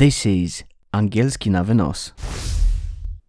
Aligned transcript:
This 0.00 0.24
is 0.24 0.64
Angielski 0.94 1.50
na 1.50 1.62
wynos. 1.62 2.12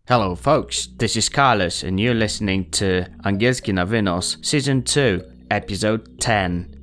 Hello, 0.08 0.36
folks. 0.36 0.88
This 0.88 1.18
is 1.18 1.28
Carlos, 1.28 1.84
and 1.84 2.00
you're 2.00 2.14
listening 2.14 2.72
to 2.72 3.08
Angielski 3.26 3.74
na 3.74 3.86
wynos, 3.86 4.38
Season 4.42 4.82
2, 4.82 5.22
Episode 5.52 6.22
10. 6.22 6.74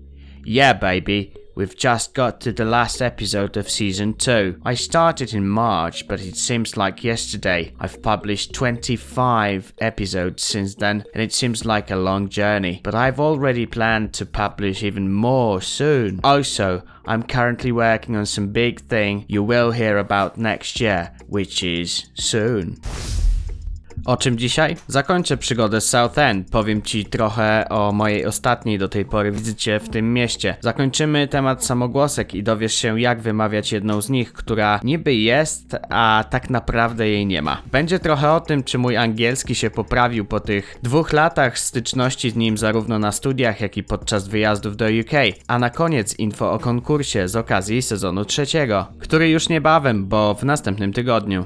Yeah, 0.44 0.74
baby, 0.74 1.32
we've 1.58 1.76
just 1.76 2.14
got 2.14 2.40
to 2.40 2.52
the 2.52 2.64
last 2.64 3.02
episode 3.02 3.56
of 3.56 3.68
Season 3.68 4.14
2. 4.14 4.60
I 4.64 4.74
started 4.74 5.34
in 5.34 5.48
March, 5.48 6.06
but 6.06 6.20
it 6.20 6.36
seems 6.36 6.76
like 6.76 7.02
yesterday. 7.02 7.74
I've 7.80 8.00
published 8.00 8.54
25 8.54 9.74
episodes 9.80 10.44
since 10.44 10.76
then, 10.76 11.04
and 11.12 11.22
it 11.22 11.32
seems 11.32 11.64
like 11.64 11.90
a 11.90 11.96
long 11.96 12.28
journey. 12.28 12.80
But 12.84 12.94
I've 12.94 13.18
already 13.18 13.66
planned 13.66 14.14
to 14.14 14.24
publish 14.24 14.84
even 14.84 15.12
more 15.12 15.60
soon. 15.60 16.20
Also, 16.22 16.84
I'm 17.06 17.24
currently 17.24 17.72
working 17.72 18.14
on 18.14 18.26
some 18.26 18.52
big 18.52 18.80
thing 18.82 19.24
you 19.26 19.42
will 19.42 19.72
hear 19.72 19.98
about 19.98 20.38
next 20.38 20.80
year, 20.80 21.12
which 21.26 21.64
is 21.64 22.06
soon. 22.14 22.80
O 24.08 24.16
czym 24.16 24.38
dzisiaj? 24.38 24.76
Zakończę 24.86 25.36
przygodę 25.36 25.80
z 25.80 25.88
Southend. 25.88 26.50
Powiem 26.50 26.82
Ci 26.82 27.04
trochę 27.04 27.68
o 27.68 27.92
mojej 27.92 28.26
ostatniej 28.26 28.78
do 28.78 28.88
tej 28.88 29.04
pory 29.04 29.32
wizycie 29.32 29.80
w 29.80 29.88
tym 29.88 30.14
mieście. 30.14 30.56
Zakończymy 30.60 31.28
temat 31.28 31.64
samogłosek 31.64 32.34
i 32.34 32.42
dowiesz 32.42 32.74
się, 32.74 33.00
jak 33.00 33.20
wymawiać 33.20 33.72
jedną 33.72 34.02
z 34.02 34.10
nich, 34.10 34.32
która 34.32 34.80
niby 34.84 35.14
jest, 35.14 35.76
a 35.88 36.24
tak 36.30 36.50
naprawdę 36.50 37.08
jej 37.08 37.26
nie 37.26 37.42
ma. 37.42 37.62
Będzie 37.72 37.98
trochę 37.98 38.32
o 38.32 38.40
tym, 38.40 38.64
czy 38.64 38.78
mój 38.78 38.96
angielski 38.96 39.54
się 39.54 39.70
poprawił 39.70 40.24
po 40.24 40.40
tych 40.40 40.78
dwóch 40.82 41.12
latach 41.12 41.58
styczności 41.58 42.30
z 42.30 42.36
nim 42.36 42.58
zarówno 42.58 42.98
na 42.98 43.12
studiach, 43.12 43.60
jak 43.60 43.76
i 43.76 43.82
podczas 43.82 44.28
wyjazdów 44.28 44.76
do 44.76 44.84
UK. 44.84 45.36
A 45.48 45.58
na 45.58 45.70
koniec 45.70 46.18
info 46.18 46.52
o 46.52 46.58
konkursie 46.58 47.28
z 47.28 47.36
okazji 47.36 47.82
sezonu 47.82 48.24
trzeciego, 48.24 48.86
który 48.98 49.30
już 49.30 49.48
niebawem, 49.48 50.06
bo 50.06 50.34
w 50.34 50.44
następnym 50.44 50.92
tygodniu. 50.92 51.44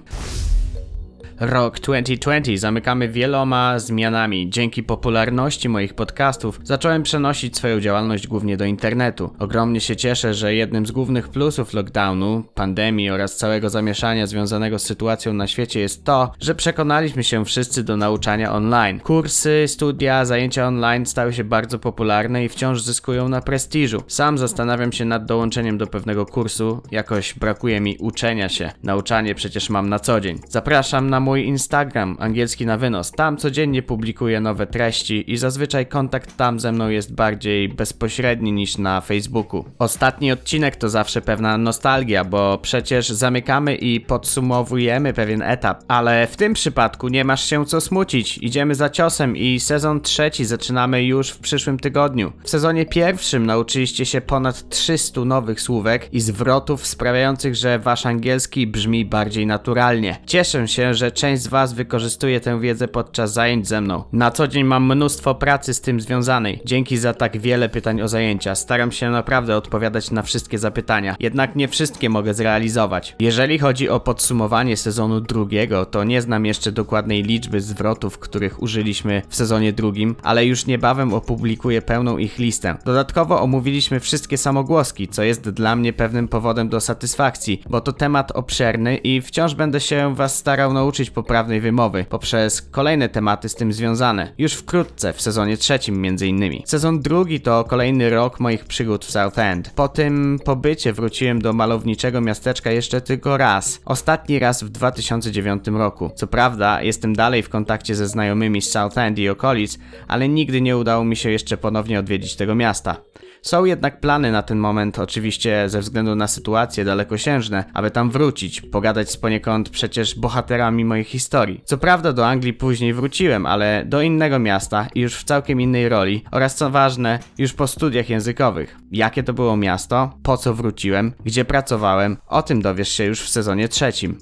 Rok 1.44 1.80
2020 1.80 2.56
zamykamy 2.56 3.08
wieloma 3.08 3.78
zmianami. 3.78 4.50
Dzięki 4.50 4.82
popularności 4.82 5.68
moich 5.68 5.94
podcastów 5.94 6.60
zacząłem 6.62 7.02
przenosić 7.02 7.56
swoją 7.56 7.80
działalność 7.80 8.26
głównie 8.26 8.56
do 8.56 8.64
internetu. 8.64 9.30
Ogromnie 9.38 9.80
się 9.80 9.96
cieszę, 9.96 10.34
że 10.34 10.54
jednym 10.54 10.86
z 10.86 10.90
głównych 10.90 11.28
plusów 11.28 11.74
lockdownu, 11.74 12.44
pandemii 12.54 13.10
oraz 13.10 13.36
całego 13.36 13.70
zamieszania 13.70 14.26
związanego 14.26 14.78
z 14.78 14.82
sytuacją 14.82 15.32
na 15.32 15.46
świecie 15.46 15.80
jest 15.80 16.04
to, 16.04 16.32
że 16.40 16.54
przekonaliśmy 16.54 17.24
się 17.24 17.44
wszyscy 17.44 17.84
do 17.84 17.96
nauczania 17.96 18.52
online. 18.52 19.00
Kursy, 19.00 19.64
studia, 19.66 20.24
zajęcia 20.24 20.66
online 20.66 21.06
stały 21.06 21.32
się 21.32 21.44
bardzo 21.44 21.78
popularne 21.78 22.44
i 22.44 22.48
wciąż 22.48 22.82
zyskują 22.82 23.28
na 23.28 23.40
prestiżu. 23.40 24.02
Sam 24.06 24.38
zastanawiam 24.38 24.92
się 24.92 25.04
nad 25.04 25.24
dołączeniem 25.24 25.78
do 25.78 25.86
pewnego 25.86 26.27
kursu, 26.27 26.82
jakoś 26.90 27.34
brakuje 27.34 27.80
mi 27.80 27.96
uczenia 28.00 28.48
się. 28.48 28.72
Nauczanie 28.82 29.34
przecież 29.34 29.70
mam 29.70 29.88
na 29.88 29.98
co 29.98 30.20
dzień. 30.20 30.38
Zapraszam 30.48 31.10
na 31.10 31.20
mój 31.20 31.31
mój 31.33 31.47
Instagram, 31.47 32.16
angielski 32.20 32.66
na 32.66 32.77
wynos. 32.77 33.11
Tam 33.11 33.36
codziennie 33.36 33.83
publikuję 33.83 34.41
nowe 34.41 34.66
treści 34.66 35.33
i 35.33 35.36
zazwyczaj 35.36 35.86
kontakt 35.86 36.36
tam 36.36 36.61
ze 36.61 36.72
mną 36.72 36.89
jest 36.89 37.14
bardziej 37.14 37.69
bezpośredni 37.69 38.52
niż 38.52 38.78
na 38.78 39.00
Facebooku. 39.00 39.64
Ostatni 39.78 40.33
odcinek 40.33 40.77
to 40.77 40.89
zawsze 40.89 41.22
pewna 41.22 41.58
nostalgia, 41.58 42.24
bo 42.24 42.58
przecież 42.62 43.08
zamykamy 43.08 43.74
i 43.74 44.00
podsumowujemy 44.00 45.12
pewien 45.12 45.42
etap, 45.42 45.84
ale 45.89 46.27
w 46.27 46.36
tym 46.36 46.55
przypadku 46.55 47.08
nie 47.08 47.24
masz 47.24 47.44
się 47.44 47.67
co 47.67 47.80
smucić. 47.80 48.39
Idziemy 48.39 48.74
za 48.74 48.91
ciosem 48.91 49.36
i 49.36 49.61
sezon 49.61 50.00
trzeci 50.00 50.44
zaczynamy 50.44 51.05
już 51.05 51.30
w 51.30 51.39
przyszłym 51.39 51.78
tygodniu. 51.78 52.33
W 52.44 52.50
sezonie 52.50 52.86
pierwszym 52.86 53.46
nauczyliście 53.46 54.06
się 54.06 54.20
ponad 54.20 54.69
300 54.69 55.24
nowych 55.24 55.61
słówek 55.61 56.08
i 56.14 56.20
zwrotów 56.20 56.86
sprawiających, 56.86 57.55
że 57.55 57.78
wasz 57.78 58.06
angielski 58.06 58.67
brzmi 58.67 59.05
bardziej 59.05 59.46
naturalnie. 59.46 60.18
Cieszę 60.27 60.68
się, 60.68 60.95
że 60.95 61.11
część 61.12 61.42
z 61.42 61.48
Was 61.48 61.73
wykorzystuje 61.73 62.40
tę 62.40 62.61
wiedzę 62.61 62.89
podczas 62.89 63.33
zajęć 63.33 63.68
ze 63.68 63.80
mną. 63.80 64.05
Na 64.12 64.30
co 64.30 64.48
dzień 64.48 64.64
mam 64.64 64.95
mnóstwo 64.95 65.34
pracy 65.34 65.74
z 65.74 65.80
tym 65.80 66.00
związanej. 66.00 66.61
Dzięki 66.64 66.98
za 66.98 67.14
tak 67.14 67.39
wiele 67.39 67.68
pytań 67.68 68.02
o 68.02 68.08
zajęcia. 68.08 68.55
Staram 68.55 68.92
się 68.92 69.11
naprawdę 69.11 69.56
odpowiadać 69.56 70.11
na 70.11 70.23
wszystkie 70.23 70.58
zapytania, 70.58 71.17
jednak 71.20 71.56
nie 71.56 71.68
wszystkie 71.68 72.08
mogę 72.08 72.34
zrealizować. 72.34 73.17
Jeżeli 73.20 73.58
chodzi 73.58 73.89
o 73.89 74.00
podsumowanie 74.00 74.77
sezonu 74.77 75.20
drugiego, 75.20 75.86
to 75.86 76.05
nie 76.05 76.23
znam 76.23 76.46
jeszcze 76.46 76.73
dokładnej 76.73 77.23
liczby 77.23 77.61
zwrotów, 77.61 78.18
których 78.18 78.62
użyliśmy 78.62 79.23
w 79.29 79.36
sezonie 79.36 79.73
drugim, 79.73 80.17
ale 80.23 80.46
już 80.46 80.67
niebawem 80.67 81.14
opublikuję 81.14 81.83
pełną 81.83 82.18
ich 82.18 82.39
listę. 82.39 82.77
Dodatkowo 82.84 83.42
omówiliśmy 83.42 84.00
wszystkie 84.00 84.39
samogłoski, 84.39 85.08
co 85.08 85.23
jest 85.23 85.50
dla 85.50 85.77
mnie 85.77 85.92
pewnym 85.92 86.29
powodem 86.29 86.68
do 86.68 86.80
satysfakcji, 86.80 87.62
bo 87.70 87.80
to 87.80 87.92
temat 87.92 88.33
obszerny 88.33 88.96
i 88.96 89.20
wciąż 89.20 89.55
będę 89.55 89.80
się 89.80 90.14
Was 90.14 90.39
starał 90.39 90.73
nauczyć 90.73 91.02
poprawnej 91.11 91.61
wymowy 91.61 92.05
poprzez 92.08 92.63
kolejne 92.63 93.08
tematy 93.08 93.48
z 93.48 93.55
tym 93.55 93.73
związane. 93.73 94.33
Już 94.39 94.52
wkrótce, 94.52 95.13
w 95.13 95.23
sezonie 95.23 95.57
trzecim 95.57 96.01
między 96.01 96.27
innymi. 96.27 96.63
Sezon 96.67 97.01
drugi 97.01 97.40
to 97.40 97.64
kolejny 97.64 98.11
rok 98.11 98.40
moich 98.40 98.64
przygód 98.64 99.05
w 99.05 99.11
Southend. 99.11 99.70
Po 99.70 99.89
tym 99.89 100.39
pobycie 100.45 100.92
wróciłem 100.92 101.42
do 101.42 101.52
malowniczego 101.52 102.20
miasteczka 102.20 102.70
jeszcze 102.70 103.01
tylko 103.01 103.36
raz. 103.36 103.80
Ostatni 103.85 104.39
raz 104.39 104.62
w 104.62 104.68
2009 104.68 105.64
roku. 105.67 106.11
Co 106.14 106.27
prawda, 106.27 106.83
jestem 106.83 107.14
dalej 107.14 107.42
w 107.42 107.48
kontakcie 107.48 107.95
ze 107.95 108.08
znajomymi 108.08 108.62
z 108.62 108.70
Southend 108.70 109.18
i 109.18 109.29
okolic, 109.29 109.79
ale 110.08 110.29
nigdy 110.29 110.61
nie 110.61 110.77
udało 110.77 111.05
mi 111.05 111.17
się 111.17 111.30
jeszcze 111.30 111.57
ponownie 111.57 111.98
odwiedzić 111.98 112.36
tego 112.36 112.55
miasta. 112.55 112.96
Są 113.42 113.64
jednak 113.64 114.01
plany 114.01 114.33
na 114.33 114.42
ten 114.42 114.58
moment, 114.58 114.98
oczywiście 114.98 115.69
ze 115.69 115.80
względu 115.80 116.14
na 116.14 116.29
sytuacje 116.29 116.85
dalekosiężne, 116.85 117.64
aby 117.75 117.91
tam 117.91 118.11
wrócić, 118.11 118.61
pogadać 118.61 119.11
z 119.11 119.17
poniekąd 119.17 119.69
przecież 119.69 120.19
bohaterami 120.19 120.85
mojej 120.85 121.05
historii. 121.05 121.63
Co 121.64 121.79
prawda 121.79 122.13
do 122.13 122.27
Anglii 122.27 122.55
później 122.55 122.95
wróciłem, 122.95 123.47
ale 123.47 123.85
do 123.86 124.03
innego 124.03 124.39
miasta 124.39 124.86
i 124.95 125.01
już 125.01 125.17
w 125.17 125.25
całkiem 125.25 125.61
innej 125.61 125.89
roli 125.89 126.25
oraz 126.30 126.55
co 126.55 126.70
ważne, 126.70 127.19
już 127.39 127.53
po 127.53 127.67
studiach 127.67 128.11
językowych. 128.11 128.76
Jakie 128.93 129.23
to 129.23 129.32
było 129.32 129.56
miasto, 129.56 130.19
po 130.23 130.37
co 130.37 130.55
wróciłem, 130.55 131.12
gdzie 131.25 131.44
pracowałem, 131.44 132.17
o 132.26 132.43
tym 132.43 132.62
dowiesz 132.62 132.88
się 132.88 133.05
już 133.05 133.20
w 133.20 133.29
sezonie 133.29 133.69
trzecim. 133.69 134.19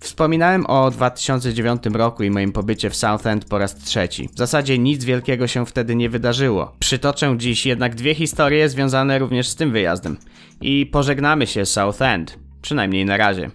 Wspominałem 0.00 0.66
o 0.66 0.90
2009 0.90 1.82
roku 1.92 2.22
i 2.22 2.30
moim 2.30 2.52
pobycie 2.52 2.90
w 2.90 2.96
Southend 2.96 3.44
po 3.44 3.58
raz 3.58 3.74
trzeci. 3.74 4.28
W 4.34 4.38
zasadzie 4.38 4.78
nic 4.78 5.04
wielkiego 5.04 5.46
się 5.46 5.66
wtedy 5.66 5.96
nie 5.96 6.10
wydarzyło. 6.10 6.76
Przytoczę 6.78 7.34
dziś 7.38 7.66
jednak 7.66 7.94
dwie 7.94 8.14
historie 8.14 8.68
związane 8.68 9.18
również 9.18 9.48
z 9.48 9.54
tym 9.56 9.72
wyjazdem. 9.72 10.16
I 10.60 10.86
pożegnamy 10.86 11.46
się 11.46 11.66
z 11.66 11.70
Southend. 11.70 12.38
Przynajmniej 12.62 13.04
na 13.04 13.16
razie. 13.16 13.50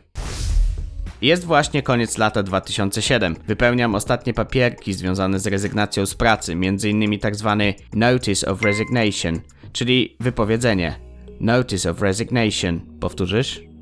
Jest 1.21 1.45
właśnie 1.45 1.83
koniec 1.83 2.17
lata 2.17 2.43
2007. 2.43 3.35
Wypełniam 3.47 3.95
ostatnie 3.95 4.33
papierki 4.33 4.93
związane 4.93 5.39
z 5.39 5.47
rezygnacją 5.47 6.05
z 6.05 6.15
pracy, 6.15 6.51
m.in. 6.51 7.19
tzw. 7.19 7.57
Tak 7.59 7.95
Notice 7.95 8.47
of 8.47 8.61
Resignation, 8.61 9.39
czyli 9.73 10.15
wypowiedzenie. 10.19 10.95
Notice 11.39 11.91
of 11.91 12.01
Resignation. 12.01 12.81
Powtórzysz? 12.99 13.72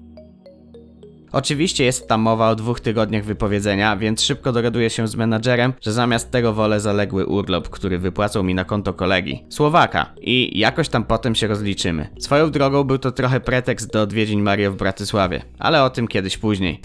Oczywiście 1.31 1.83
jest 1.83 2.07
tam 2.07 2.21
mowa 2.21 2.49
o 2.49 2.55
dwóch 2.55 2.79
tygodniach 2.79 3.23
wypowiedzenia, 3.23 3.97
więc 3.97 4.21
szybko 4.21 4.51
dogaduję 4.51 4.89
się 4.89 5.07
z 5.07 5.15
menadżerem, 5.15 5.73
że 5.81 5.93
zamiast 5.93 6.31
tego 6.31 6.53
wolę 6.53 6.79
zaległy 6.79 7.25
urlop, 7.25 7.69
który 7.69 7.99
wypłacą 7.99 8.43
mi 8.43 8.55
na 8.55 8.65
konto 8.65 8.93
kolegi. 8.93 9.43
Słowaka. 9.49 10.13
I 10.21 10.59
jakoś 10.59 10.89
tam 10.89 11.03
potem 11.03 11.35
się 11.35 11.47
rozliczymy. 11.47 12.07
Swoją 12.19 12.51
drogą 12.51 12.83
był 12.83 12.97
to 12.97 13.11
trochę 13.11 13.39
pretekst 13.39 13.93
do 13.93 14.01
odwiedzin 14.01 14.41
Mario 14.41 14.71
w 14.71 14.75
Bratysławie, 14.75 15.41
ale 15.59 15.83
o 15.83 15.89
tym 15.89 16.07
kiedyś 16.07 16.37
później. 16.37 16.81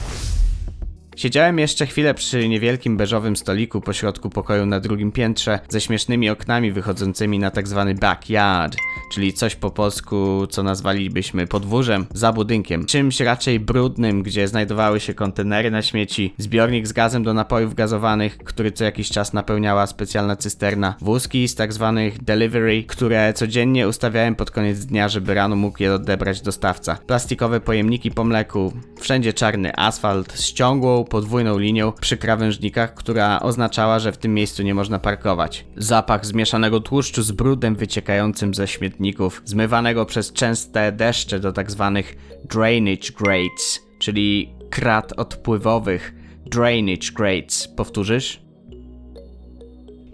Siedziałem 1.16 1.58
jeszcze 1.58 1.86
chwilę 1.86 2.14
przy 2.14 2.48
niewielkim 2.48 2.96
beżowym 2.96 3.36
stoliku 3.36 3.80
pośrodku 3.80 4.30
pokoju 4.30 4.66
na 4.66 4.80
drugim 4.80 5.12
piętrze 5.12 5.58
ze 5.68 5.80
śmiesznymi 5.80 6.30
oknami 6.30 6.72
wychodzącymi 6.72 7.38
na 7.38 7.50
tak 7.50 7.68
zwany 7.68 7.94
backyard, 7.94 8.76
czyli 9.12 9.32
coś 9.32 9.56
po 9.56 9.70
polsku, 9.70 10.46
co 10.50 10.62
nazwalibyśmy 10.62 11.46
podwórzem, 11.46 12.06
za 12.14 12.32
budynkiem. 12.32 12.86
Czymś 12.86 13.20
raczej 13.20 13.60
brudnym, 13.60 14.22
gdzie 14.22 14.48
znajdowały 14.48 15.00
się 15.00 15.14
kontenery 15.14 15.70
na 15.70 15.82
śmieci, 15.82 16.34
zbiornik 16.38 16.86
z 16.86 16.92
gazem 16.92 17.22
do 17.22 17.34
napojów 17.34 17.74
gazowanych, 17.74 18.38
który 18.38 18.72
co 18.72 18.84
jakiś 18.84 19.08
czas 19.08 19.32
napełniała 19.32 19.86
specjalna 19.86 20.36
cysterna, 20.36 20.94
wózki 21.00 21.48
z 21.48 21.54
tak 21.54 21.72
zwanych 21.72 22.24
delivery, 22.24 22.84
które 22.84 23.32
codziennie 23.32 23.88
ustawiałem 23.88 24.34
pod 24.34 24.50
koniec 24.50 24.84
dnia, 24.84 25.08
żeby 25.08 25.34
rano 25.34 25.56
mógł 25.56 25.82
je 25.82 25.94
odebrać 25.94 26.40
dostawca. 26.40 26.98
Plastikowe 27.06 27.60
pojemniki 27.60 28.10
po 28.10 28.24
mleku, 28.24 28.72
wszędzie 29.00 29.32
czarny 29.32 29.76
asfalt, 29.76 30.40
ściągłą, 30.40 31.05
podwójną 31.06 31.58
linią 31.58 31.92
przy 31.92 32.16
krawężnikach, 32.16 32.94
która 32.94 33.40
oznaczała, 33.40 33.98
że 33.98 34.12
w 34.12 34.18
tym 34.18 34.34
miejscu 34.34 34.62
nie 34.62 34.74
można 34.74 34.98
parkować. 34.98 35.66
Zapach 35.76 36.26
zmieszanego 36.26 36.80
tłuszczu 36.80 37.22
z 37.22 37.32
brudem 37.32 37.76
wyciekającym 37.76 38.54
ze 38.54 38.68
śmietników, 38.68 39.42
zmywanego 39.44 40.04
przez 40.04 40.32
częste 40.32 40.92
deszcze 40.92 41.40
do 41.40 41.52
tzw. 41.52 41.92
Tak 41.94 42.16
drainage 42.44 43.12
grates, 43.18 43.80
czyli 43.98 44.54
krat 44.70 45.12
odpływowych. 45.12 46.14
Drainage 46.46 47.12
grates. 47.14 47.68
Powtórzysz? 47.68 48.46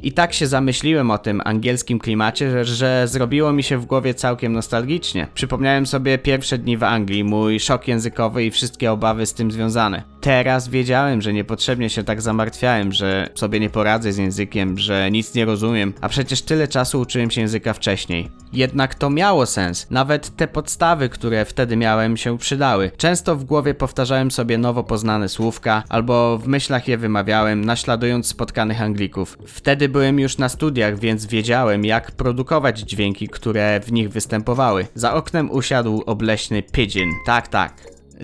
I 0.03 0.12
tak 0.12 0.33
się 0.33 0.47
zamyśliłem 0.47 1.11
o 1.11 1.19
tym 1.19 1.41
angielskim 1.44 1.99
klimacie, 1.99 2.50
że, 2.50 2.65
że 2.65 3.09
zrobiło 3.09 3.53
mi 3.53 3.62
się 3.62 3.79
w 3.79 3.87
głowie 3.87 4.15
całkiem 4.15 4.53
nostalgicznie. 4.53 5.27
Przypomniałem 5.35 5.87
sobie 5.87 6.19
pierwsze 6.19 6.59
dni 6.59 6.77
w 6.77 6.83
Anglii, 6.83 7.25
mój 7.25 7.61
szok 7.61 7.89
językowy 7.89 8.44
i 8.44 8.50
wszystkie 8.50 8.93
obawy 8.93 9.27
z 9.27 9.35
tym 9.35 9.50
związane. 9.50 10.12
Teraz 10.22 10.69
wiedziałem, 10.69 11.22
że 11.22 11.32
niepotrzebnie 11.32 11.90
się 11.90 12.04
tak 12.04 12.22
zamartwiałem, 12.22 12.92
że 12.92 13.28
sobie 13.34 13.60
nie 13.60 13.70
poradzę 13.70 14.12
z 14.12 14.16
językiem, 14.16 14.78
że 14.78 15.10
nic 15.10 15.34
nie 15.34 15.44
rozumiem, 15.44 15.94
a 16.00 16.08
przecież 16.08 16.42
tyle 16.42 16.69
czasu 16.69 17.00
uczyłem 17.00 17.30
się 17.30 17.40
języka 17.40 17.72
wcześniej. 17.72 18.30
Jednak 18.52 18.94
to 18.94 19.10
miało 19.10 19.46
sens. 19.46 19.86
Nawet 19.90 20.36
te 20.36 20.48
podstawy, 20.48 21.08
które 21.08 21.44
wtedy 21.44 21.76
miałem, 21.76 22.16
się 22.16 22.38
przydały. 22.38 22.90
Często 22.96 23.36
w 23.36 23.44
głowie 23.44 23.74
powtarzałem 23.74 24.30
sobie 24.30 24.58
nowo 24.58 24.84
poznane 24.84 25.28
słówka, 25.28 25.82
albo 25.88 26.38
w 26.38 26.46
myślach 26.46 26.88
je 26.88 26.98
wymawiałem, 26.98 27.64
naśladując 27.64 28.26
spotkanych 28.26 28.82
Anglików. 28.82 29.38
Wtedy 29.46 29.88
byłem 29.88 30.20
już 30.20 30.38
na 30.38 30.48
studiach, 30.48 30.98
więc 30.98 31.26
wiedziałem, 31.26 31.84
jak 31.84 32.10
produkować 32.10 32.78
dźwięki, 32.78 33.28
które 33.28 33.80
w 33.80 33.92
nich 33.92 34.10
występowały. 34.10 34.86
Za 34.94 35.14
oknem 35.14 35.50
usiadł 35.50 36.02
obleśny 36.06 36.62
pigeon. 36.62 37.08
Tak, 37.26 37.48
tak. 37.48 37.72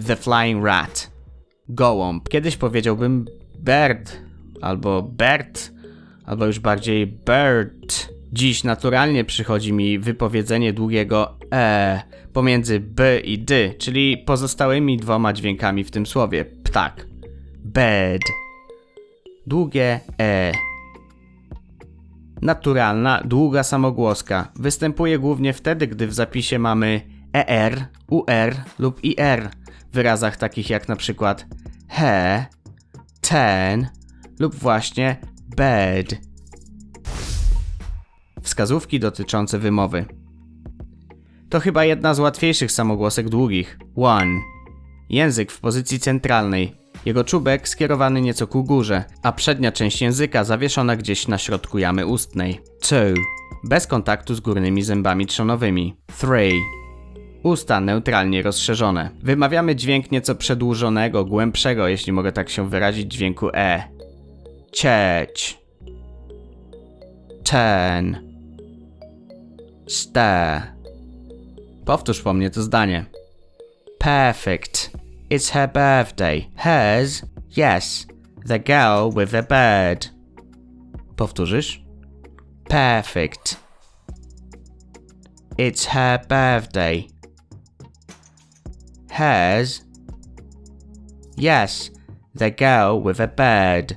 The 0.07 0.17
Flying 0.17 0.65
Rat. 0.65 1.18
Gołąb. 1.69 2.29
Kiedyś 2.29 2.57
powiedziałbym 2.57 3.25
bird, 3.59 4.17
albo 4.61 5.03
Bert, 5.03 5.73
albo 6.25 6.47
już 6.47 6.59
bardziej 6.59 7.07
bird. 7.07 8.09
Dziś 8.33 8.65
naturalnie 8.65 9.25
przychodzi 9.25 9.73
mi 9.73 9.99
wypowiedzenie 9.99 10.73
długiego 10.73 11.39
e 11.53 12.03
pomiędzy 12.33 12.81
b 12.81 13.21
i 13.21 13.39
d, 13.39 13.75
czyli 13.79 14.19
pozostałymi 14.19 14.97
dwoma 14.97 15.33
dźwiękami 15.33 15.85
w 15.85 15.91
tym 15.91 16.07
słowie. 16.07 16.45
Ptak. 16.45 17.07
Bed. 17.65 18.23
Długie 19.47 20.01
e. 20.21 20.53
Naturalna, 22.43 23.23
długa 23.25 23.63
samogłoska 23.63 24.53
występuje 24.57 25.19
głównie 25.19 25.53
wtedy, 25.53 25.87
gdy 25.87 26.07
w 26.07 26.15
zapisie 26.15 26.59
mamy 26.59 27.01
er, 27.33 27.87
ur 28.11 28.25
lub 28.79 29.05
ir 29.05 29.51
wyrazach 29.93 30.37
takich 30.37 30.71
jak 30.71 30.89
na 30.89 30.97
przykład 30.97 31.47
he, 31.89 32.47
ten 33.21 33.89
lub 34.39 34.55
właśnie 34.55 35.17
bed. 35.57 36.21
Wskazówki 38.43 39.01
dotyczące 39.01 39.59
wymowy. 39.59 40.05
To 41.49 41.61
chyba 41.61 41.85
jedna 41.85 42.15
z 42.15 42.19
łatwiejszych 42.19 42.73
samogłosek 42.73 43.29
długich. 43.29 43.79
One. 43.97 44.41
Język 45.11 45.53
w 45.53 45.61
pozycji 45.61 46.01
centralnej. 46.01 46.75
Jego 47.05 47.25
czubek 47.25 47.69
skierowany 47.69 48.21
nieco 48.21 48.47
ku 48.47 48.65
górze, 48.65 49.05
a 49.23 49.33
przednia 49.33 49.73
część 49.73 50.03
języka 50.03 50.45
zawieszona 50.45 50.97
gdzieś 50.97 51.29
na 51.29 51.39
środku 51.39 51.79
jamy 51.79 52.07
ustnej. 52.07 52.61
Two. 52.81 53.15
Bez 53.65 53.87
kontaktu 53.87 54.35
z 54.35 54.41
górnymi 54.41 54.83
zębami 54.83 55.27
trzonowymi. 55.27 55.97
Three. 56.19 56.78
Usta 57.49 57.81
neutralnie 57.81 58.43
rozszerzone. 58.43 59.11
Wymawiamy 59.23 59.77
dźwięk 59.77 60.11
nieco 60.11 60.35
przedłużonego, 60.35 61.25
głębszego, 61.25 61.89
jeśli 61.89 62.13
mogę 62.13 62.33
tak 62.33 62.51
się 62.51 62.69
wyrazić, 62.69 63.13
dźwięku 63.13 63.49
e. 63.55 63.83
Cieć. 64.73 65.59
Ten. 67.45 68.29
Stare. 69.87 70.63
Powtórz 71.85 72.23
po 72.23 72.35
mnie 72.35 72.51
to 72.51 72.63
zdanie. 72.63 73.05
Perfect. 73.99 74.91
It's 75.31 75.53
her 75.53 75.71
birthday. 75.73 76.45
Hers? 76.57 77.23
Yes. 77.57 78.07
The 78.49 78.59
girl 78.59 79.21
with 79.21 79.33
the 79.33 79.43
bird. 79.43 80.11
Powtórzysz? 81.17 81.85
Perfect. 82.69 83.57
It's 85.59 85.87
her 85.87 86.21
birthday. 86.29 87.18
Hers? 89.19 89.83
Yes. 91.35 91.91
The 92.37 92.53
girl 92.53 93.01
with 93.01 93.19
a 93.19 93.27
bird. 93.27 93.97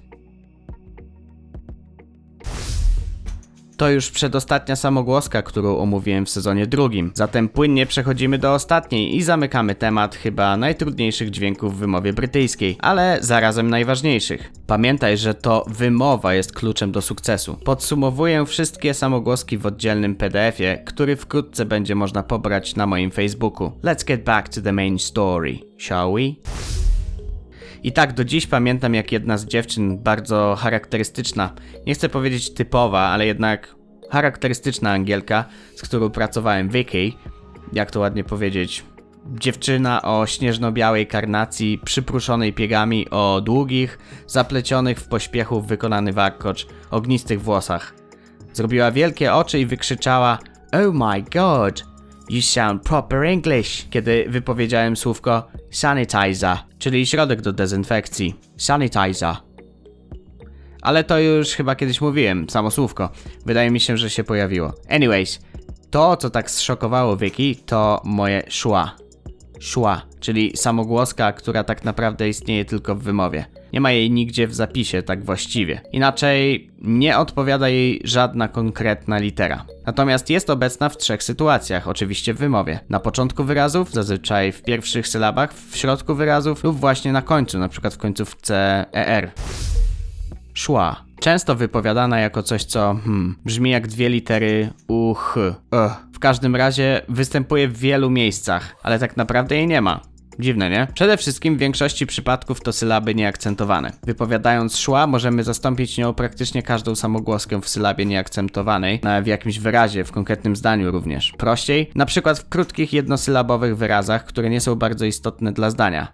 To 3.81 3.89
już 3.89 4.12
przedostatnia 4.12 4.75
samogłoska, 4.75 5.42
którą 5.42 5.78
omówiłem 5.78 6.25
w 6.25 6.30
sezonie 6.30 6.68
drugim. 6.68 7.12
Zatem 7.13 7.50
płynnie 7.50 7.86
przechodzimy 7.86 8.38
do 8.38 8.54
ostatniej 8.54 9.16
i 9.16 9.24
zamykamy 9.24 9.75
temat 9.75 10.16
chyba 10.16 10.57
najtrudniejszych 10.57 11.30
dźwięków 11.30 11.75
w 11.75 11.80
wymowie 11.80 12.13
brytyjskiej, 12.13 12.78
ale 12.80 13.18
zarazem 13.22 13.69
najważniejszych. 13.69 14.51
Pamiętaj, 14.68 15.18
że 15.18 15.33
to 15.33 15.66
wymowa 15.68 16.33
jest 16.33 16.54
kluczem 16.54 16.92
do 16.92 17.01
sukcesu. 17.01 17.57
Podsumowuję 17.66 18.45
wszystkie 18.45 18.94
samogłoski 18.94 19.57
w 19.57 19.66
oddzielnym 19.66 20.16
PDF-ie, 20.16 20.84
który 20.86 21.16
wkrótce 21.16 21.66
będzie 21.66 21.95
można 21.95 22.24
pobrać 22.24 22.75
na 22.75 22.88
moim 22.88 23.12
Facebooku. 23.12 23.72
Let's 23.84 24.06
get 24.06 24.24
back 24.24 24.50
to 24.50 24.62
the 24.62 24.72
main 24.72 25.00
story, 25.00 25.60
shall 25.77 26.13
we? 26.13 26.81
I 27.83 27.92
tak 27.92 28.13
do 28.13 28.25
dziś 28.25 28.48
pamiętam, 28.48 28.95
jak 28.95 29.12
jedna 29.12 29.38
z 29.38 29.45
dziewczyn, 29.45 29.98
bardzo 29.98 30.56
charakterystyczna, 30.60 31.54
nie 31.88 31.94
chcę 31.94 32.10
powiedzieć 32.10 32.54
typowa, 32.54 33.00
ale 33.00 33.25
jednak 33.25 33.75
charakterystyczna 34.12 34.92
Angielka, 34.92 35.45
z 35.75 35.81
którą 35.81 36.10
pracowałem, 36.10 36.69
Vicky, 36.69 37.13
jak 37.74 37.92
to 37.92 38.00
ładnie 38.00 38.24
powiedzieć, 38.24 38.83
dziewczyna 39.25 40.01
o 40.01 40.25
śnieżno-białej 40.28 41.07
karnacji, 41.07 41.80
przypruszonej 41.86 42.54
piegami, 42.54 43.10
o 43.10 43.42
długich, 43.42 44.00
zaplecionych 44.27 45.00
w 45.00 45.07
pośpiechu 45.07 45.62
wykonany 45.62 46.13
warkocz, 46.13 46.68
ognistych 46.92 47.42
włosach. 47.42 47.95
Zrobiła 48.54 48.92
wielkie 48.92 49.34
oczy 49.34 49.60
i 49.60 49.66
wykrzyczała 49.66 50.39
Oh 50.74 50.92
my 50.92 51.22
god, 51.22 51.91
You 52.30 52.42
sound 52.42 52.84
proper 52.84 53.24
English, 53.24 53.88
kiedy 53.90 54.26
wypowiedziałem 54.30 54.98
słówko 54.98 55.48
sanitizer, 55.72 56.58
czyli 56.80 57.06
środek 57.06 57.42
do 57.42 57.54
dezynfekcji. 57.54 58.36
Sanitizer. 58.58 59.36
Ale 60.82 61.04
to 61.04 61.20
już 61.20 61.50
chyba 61.50 61.76
kiedyś 61.76 62.02
mówiłem, 62.02 62.50
samo 62.50 62.72
słówko. 62.72 63.10
Wydaje 63.46 63.72
mi 63.72 63.80
się, 63.80 63.98
że 63.98 64.10
się 64.10 64.24
pojawiło. 64.24 64.74
Anyways, 64.90 65.40
to 65.90 66.18
co 66.18 66.30
tak 66.30 66.52
zszokowało 66.52 67.18
Vicky, 67.18 67.56
to 67.66 68.02
moje 68.06 68.44
szła. 68.50 68.96
Szła, 69.62 70.02
czyli 70.19 70.58
samogłoska, 70.58 71.31
która 71.31 71.63
tak 71.63 71.86
naprawdę 71.86 72.30
istnieje 72.30 72.66
tylko 72.66 72.96
w 72.96 73.04
wymowie. 73.04 73.46
Nie 73.74 73.81
ma 73.81 73.92
jej 73.92 74.12
nigdzie 74.12 74.48
w 74.48 74.56
zapisie 74.56 75.04
tak 75.04 75.25
właściwie. 75.25 75.81
Inaczej 75.92 76.72
nie 76.81 77.18
odpowiada 77.18 77.69
jej 77.69 78.02
żadna 78.04 78.48
konkretna 78.48 79.18
litera. 79.18 79.66
Natomiast 79.86 80.30
jest 80.30 80.50
obecna 80.50 80.89
w 80.89 80.98
trzech 80.98 81.24
sytuacjach, 81.24 81.88
oczywiście 81.88 82.34
w 82.34 82.38
wymowie. 82.38 82.80
Na 82.89 83.00
początku 83.00 83.44
wyrazów, 83.44 83.94
zazwyczaj 83.94 84.51
w 84.51 84.62
pierwszych 84.62 85.08
sylabach, 85.08 85.53
w 85.53 85.77
środku 85.77 86.15
wyrazów 86.15 86.63
lub 86.63 86.80
właśnie 86.80 87.12
na 87.12 87.22
końcu, 87.22 87.60
przykład 87.70 87.94
w 87.94 87.98
końcówce 87.98 88.86
ER. 88.94 89.32
Szła. 90.53 91.03
Często 91.20 91.56
wypowiadana 91.56 92.20
jako 92.20 92.44
coś, 92.44 92.63
co 92.63 92.96
hmm, 93.03 93.36
brzmi 93.46 93.70
jak 93.70 93.88
dwie 93.88 94.10
litery 94.10 94.70
UH. 94.88 95.38
Ugh. 95.72 96.11
Każdym 96.22 96.56
razie 96.56 97.01
występuje 97.10 97.68
w 97.68 97.78
wielu 97.78 98.10
miejscach, 98.10 98.75
ale 98.84 99.00
tak 99.00 99.18
naprawdę 99.18 99.56
jej 99.56 99.68
nie 99.68 99.82
ma. 99.82 100.01
Dziwne, 100.40 100.70
nie? 100.70 100.88
Przede 100.94 101.18
wszystkim 101.18 101.56
w 101.56 101.60
większości 101.60 102.08
przypadków 102.08 102.62
to 102.62 102.74
sylaby 102.74 103.16
nieakcentowane. 103.16 103.92
Wypowiadając 104.04 104.78
szła, 104.78 105.08
możemy 105.08 105.44
zastąpić 105.44 105.98
nią 105.98 106.13
praktycznie 106.13 106.63
każdą 106.63 106.96
samogłoskę 106.96 107.62
w 107.62 107.70
sylabie 107.70 108.06
nieakcentowanej, 108.06 109.01
w 109.24 109.28
jakimś 109.28 109.60
wyrazie, 109.60 110.04
w 110.04 110.12
konkretnym 110.12 110.56
zdaniu 110.56 110.92
również. 110.92 111.32
Prościej, 111.32 111.92
na 111.96 112.06
przykład 112.06 112.40
w 112.40 112.50
krótkich 112.50 112.94
jednosylabowych 112.94 113.78
wyrazach, 113.78 114.25
które 114.25 114.50
nie 114.50 114.62
są 114.62 114.75
bardzo 114.75 115.06
istotne 115.06 115.51
dla 115.51 115.70
zdania. 115.70 116.13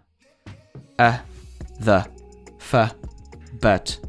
E, 1.02 1.20
the, 1.86 2.04
f, 2.62 2.74
but, 3.54 4.02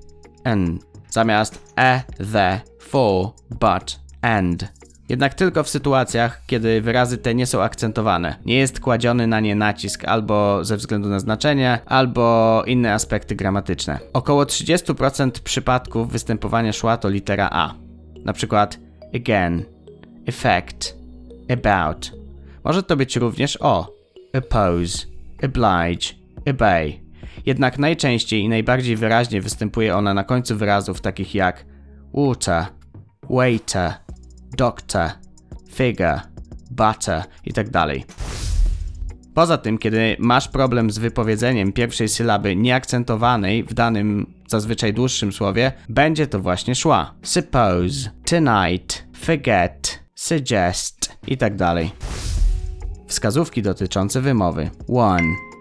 n. 0.45 0.79
Zamiast 1.11 1.73
e, 1.79 2.03
the, 2.33 2.61
for, 2.81 3.31
but, 3.51 4.01
and. 4.23 4.78
Jednak 5.09 5.35
tylko 5.35 5.63
w 5.63 5.69
sytuacjach, 5.69 6.43
kiedy 6.47 6.81
wyrazy 6.81 7.19
te 7.19 7.35
nie 7.35 7.47
są 7.47 7.63
akcentowane. 7.63 8.37
Nie 8.45 8.59
jest 8.59 8.81
kładziony 8.81 9.27
na 9.27 9.41
nie 9.41 9.55
nacisk 9.55 10.05
albo 10.05 10.65
ze 10.65 10.77
względu 10.77 11.09
na 11.09 11.21
znaczenie, 11.21 11.79
albo 11.87 12.63
inne 12.67 12.95
aspekty 12.95 13.37
gramatyczne. 13.37 13.99
Około 14.13 14.45
30% 14.45 15.31
przypadków 15.31 16.13
występowania 16.13 16.73
szła 16.73 16.97
to 16.97 17.09
litera 17.09 17.49
A. 17.53 17.75
Na 18.25 18.33
przykład 18.33 18.79
again, 19.15 19.65
effect, 20.27 20.97
about. 21.51 22.13
Może 22.65 22.83
to 22.83 22.97
być 22.97 23.17
również 23.17 23.59
O. 23.61 23.93
Oppose, 24.35 25.07
oblige, 25.43 26.15
obey. 26.51 27.09
Jednak 27.47 27.79
najczęściej 27.79 28.43
i 28.43 28.49
najbardziej 28.49 28.97
wyraźnie 28.97 29.41
występuje 29.41 29.97
ona 29.97 30.15
na 30.15 30.25
końcu 30.25 30.57
wyrazów 30.57 31.01
takich 31.01 31.35
jak 31.35 31.65
water, 32.15 32.67
waiter, 33.31 33.93
doctor, 34.57 35.11
figure, 35.73 36.21
butter 36.71 37.23
itd. 37.45 37.71
Tak 37.73 37.89
Poza 39.35 39.59
tym, 39.59 39.79
kiedy 39.79 40.17
masz 40.19 40.49
problem 40.49 40.91
z 40.91 40.99
wypowiedzeniem 40.99 41.73
pierwszej 41.73 42.09
sylaby 42.09 42.57
nieakcentowanej 42.57 43.65
w 43.65 43.75
danym 43.75 44.35
zazwyczaj 44.47 44.95
dłuższym 44.95 45.33
słowie, 45.33 45.73
będzie 45.89 46.27
to 46.27 46.41
właśnie 46.41 46.75
szła. 46.75 47.15
Suppose, 47.23 48.11
tonight, 48.25 49.07
forget, 49.17 50.03
suggest 50.15 51.19
i 51.27 51.37
tak. 51.37 51.53
Wskazówki 53.07 53.63
dotyczące 53.63 54.21
wymowy. 54.21 54.71
1. 54.89 55.19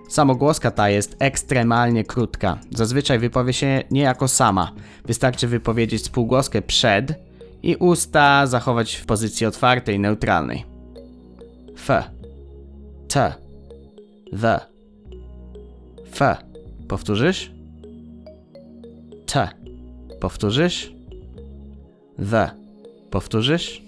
Samogłoska 0.09 0.71
ta 0.71 0.89
jest 0.89 1.15
ekstremalnie 1.19 2.03
krótka. 2.03 2.57
Zazwyczaj 2.71 3.19
wypowie 3.19 3.53
się 3.53 3.83
niejako 3.91 4.27
sama. 4.27 4.71
Wystarczy 5.05 5.47
wypowiedzieć 5.47 6.05
spółgłoskę 6.05 6.61
przed 6.61 7.26
i 7.67 7.75
usta 7.75 8.47
zachować 8.47 8.95
w 8.95 9.05
pozycji 9.05 9.45
otwartej, 9.45 9.99
neutralnej. 9.99 10.65
F. 11.75 11.89
T. 13.07 13.33
The. 14.41 14.59
F. 16.13 16.19
Powtórzysz? 16.87 17.51
T. 19.25 19.49
Powtórzysz? 20.19 20.91
The. 22.31 22.49
Powtórzysz? 23.11 23.81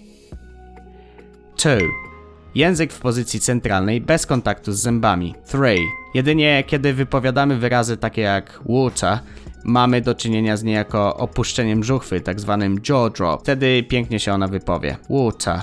Two. 1.56 1.78
Język 2.54 2.92
w 2.92 3.00
pozycji 3.00 3.40
centralnej 3.40 4.00
bez 4.00 4.26
kontaktu 4.26 4.72
z 4.72 4.78
zębami. 4.78 5.34
3. 5.46 5.58
Jedynie 6.14 6.64
kiedy 6.66 6.94
wypowiadamy 6.94 7.56
wyrazy 7.56 7.96
takie 7.96 8.22
jak 8.22 8.60
water, 8.68 9.18
mamy 9.64 10.00
do 10.00 10.14
czynienia 10.14 10.56
z 10.56 10.62
niejako 10.62 11.16
opuszczeniem 11.16 11.84
żuchwy, 11.84 12.20
tak 12.20 12.40
zwanym 12.40 12.80
jaw 12.88 13.12
drop. 13.12 13.42
Wtedy 13.42 13.82
pięknie 13.82 14.20
się 14.20 14.32
ona 14.32 14.48
wypowie. 14.48 14.96
Water. 15.10 15.62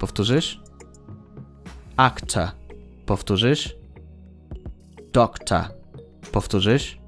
Powtórzysz? 0.00 0.60
Actor. 1.96 2.48
Powtórzysz? 3.06 3.76
Doctor. 5.12 5.64
Powtórzysz? 6.32 6.98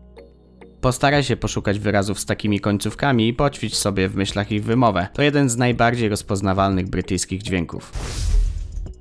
Postaraj 0.81 1.25
się 1.25 1.37
poszukać 1.37 1.79
wyrazów 1.79 2.21
z 2.21 2.27
takimi 2.27 2.61
końcówkami 2.61 3.29
i 3.29 3.35
poćwicz 3.35 3.75
sobie 3.75 4.09
w 4.09 4.17
myślach 4.17 4.53
ich 4.53 4.65
wymowę. 4.65 5.09
To 5.13 5.23
jeden 5.23 5.49
z 5.49 5.57
najbardziej 5.57 6.09
rozpoznawalnych 6.09 6.89
brytyjskich 6.89 7.43
dźwięków. 7.43 7.93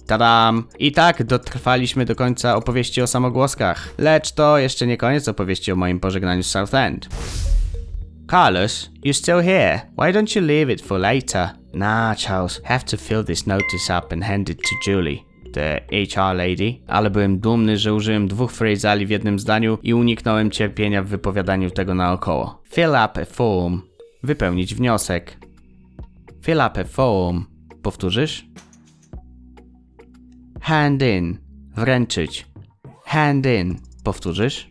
Tadam! 0.08 0.64
I 0.80 0.92
tak 0.92 1.24
dotrwaliśmy 1.24 2.06
do 2.06 2.16
końca 2.16 2.56
opowieści 2.56 3.02
o 3.02 3.08
samogłoskach. 3.08 3.94
Lecz 3.98 4.32
to 4.32 4.58
jeszcze 4.58 4.88
nie 4.88 4.98
koniec 4.98 5.28
opowieści 5.28 5.72
o 5.72 5.76
moim 5.76 6.00
pożegnaniu 6.00 6.44
z 6.44 6.50
Southend. 6.50 7.10
Carlos, 8.32 8.90
you're 9.06 9.14
still 9.14 9.42
here. 9.42 9.82
Why 9.98 10.14
don't 10.14 10.36
you 10.36 10.48
leave 10.48 10.74
it 10.74 10.82
for 10.82 11.00
later? 11.00 11.50
Nah, 11.74 12.16
Charles, 12.18 12.62
have 12.64 12.84
to 12.86 12.98
fill 12.98 13.24
this 13.24 13.48
notice 13.48 13.90
up 13.98 14.14
and 14.14 14.24
hand 14.24 14.50
it 14.50 14.58
to 14.58 14.92
Julie, 14.92 15.20
the 15.54 15.82
HR 15.90 16.36
lady. 16.36 16.82
Ale 16.88 17.10
byłem 17.10 17.40
dumny, 17.40 17.78
że 17.78 17.94
użyłem 17.94 18.28
dwóch 18.28 18.52
phrasali 18.52 19.06
w 19.06 19.10
jednym 19.10 19.40
zdaniu 19.40 19.78
i 19.84 19.94
uniknąłem 19.94 20.52
cierpienia 20.52 21.04
w 21.04 21.08
wypowiadaniu 21.08 21.70
tego 21.70 21.94
naokoło. 21.96 22.62
Fill 22.70 22.90
up 22.90 23.22
a 23.22 23.26
form. 23.26 23.82
Wypełnić 24.24 24.76
wniosek. 24.76 25.38
Fill 26.46 26.62
up 26.68 26.82
a 26.82 26.84
form. 26.84 27.46
Powtórzysz? 27.82 28.46
Hand 30.64 31.02
in. 31.02 31.38
Wręczyć. 31.76 32.48
Hand 33.06 33.46
in. 33.46 33.80
Powtórzysz? 34.04 34.70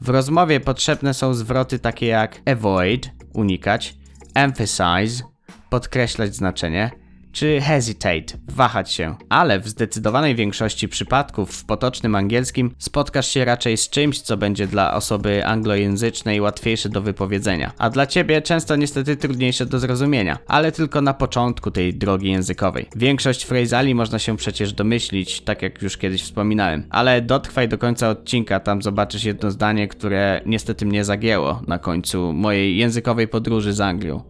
W 0.00 0.08
rozmowie 0.08 0.60
potrzebne 0.60 1.14
są 1.14 1.34
zwroty 1.34 1.78
takie 1.78 2.06
jak 2.06 2.40
avoid, 2.46 3.10
unikać, 3.34 3.96
emphasize, 4.34 5.24
podkreślać 5.70 6.34
znaczenie, 6.34 6.90
czy 7.34 7.60
hesitate, 7.60 8.38
wahać 8.48 8.92
się. 8.92 9.14
Ale 9.28 9.60
w 9.60 9.68
zdecydowanej 9.68 10.34
większości 10.34 10.88
przypadków 10.88 11.50
w 11.50 11.64
potocznym 11.64 12.14
angielskim 12.14 12.74
spotkasz 12.78 13.28
się 13.28 13.44
raczej 13.44 13.76
z 13.76 13.88
czymś, 13.88 14.20
co 14.20 14.36
będzie 14.36 14.66
dla 14.66 14.94
osoby 14.94 15.46
anglojęzycznej 15.46 16.40
łatwiejsze 16.40 16.88
do 16.88 17.02
wypowiedzenia, 17.02 17.72
a 17.78 17.90
dla 17.90 18.06
ciebie 18.06 18.42
często 18.42 18.76
niestety 18.76 19.16
trudniejsze 19.16 19.66
do 19.66 19.78
zrozumienia, 19.78 20.38
ale 20.46 20.72
tylko 20.72 21.00
na 21.00 21.14
początku 21.14 21.70
tej 21.70 21.94
drogi 21.94 22.30
językowej. 22.30 22.88
Większość 22.96 23.44
frezali 23.44 23.94
można 23.94 24.18
się 24.18 24.36
przecież 24.36 24.72
domyślić, 24.72 25.40
tak 25.40 25.62
jak 25.62 25.82
już 25.82 25.96
kiedyś 25.96 26.22
wspominałem, 26.22 26.86
ale 26.90 27.22
dotrwaj 27.22 27.68
do 27.68 27.78
końca 27.78 28.10
odcinka, 28.10 28.60
tam 28.60 28.82
zobaczysz 28.82 29.24
jedno 29.24 29.50
zdanie, 29.50 29.88
które 29.88 30.40
niestety 30.46 30.86
mnie 30.86 31.04
zagięło 31.04 31.62
na 31.66 31.78
końcu 31.78 32.32
mojej 32.32 32.76
językowej 32.76 33.28
podróży 33.28 33.72
z 33.72 33.80
Anglią. 33.80 34.22